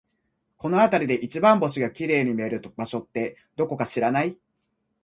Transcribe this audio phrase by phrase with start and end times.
[0.57, 4.35] この辺りで一番星が綺麗に見える場所って、どこか知らない？